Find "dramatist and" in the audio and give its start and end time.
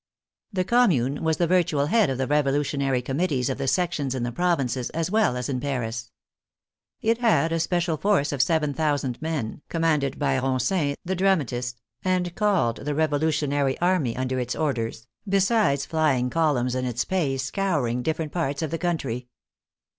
11.15-12.33